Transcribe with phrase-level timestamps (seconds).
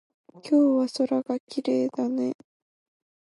[0.33, 2.33] 今日は空がきれいだね。